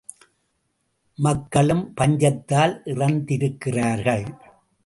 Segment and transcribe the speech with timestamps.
[1.17, 4.25] மக்களும் பஞ்சத்தால் இறந்திருக்கிறார்கள்.